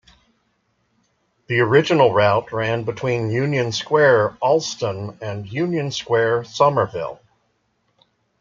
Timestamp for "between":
2.85-3.29